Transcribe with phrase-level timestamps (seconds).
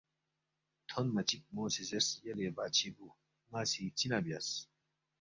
[0.87, 3.07] تھونما چِک مو سی زیرس یلے بادشی بُو
[3.49, 4.47] ن٘ا سی چِنا بیاس؟